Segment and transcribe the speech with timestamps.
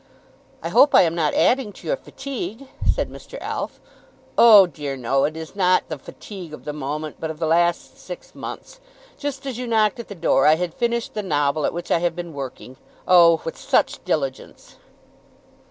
[0.63, 3.39] "I hope I am not adding to your fatigue," said Mr.
[3.39, 3.79] Alf.
[4.35, 5.25] "Oh dear no.
[5.25, 8.79] It is not the fatigue of the moment, but of the last six months.
[9.19, 11.99] Just as you knocked at the door, I had finished the novel at which I
[11.99, 12.77] have been working,
[13.07, 14.77] oh, with such diligence!"